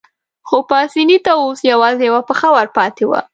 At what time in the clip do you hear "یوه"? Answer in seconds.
2.09-2.21